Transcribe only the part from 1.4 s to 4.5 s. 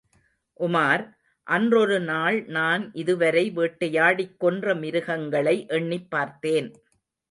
அன்றொரு நாள் நான் இதுவரை வேட்டிையாடிக்